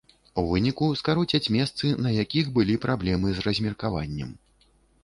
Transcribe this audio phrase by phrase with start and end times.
[0.41, 4.35] У выніку скароцяць месцы, на якіх былі праблемы з размеркаваннем.